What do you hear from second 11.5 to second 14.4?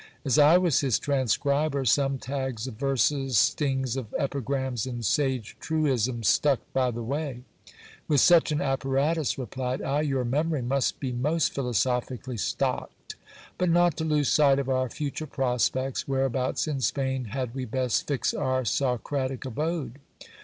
philosophically stocked. But, not to lose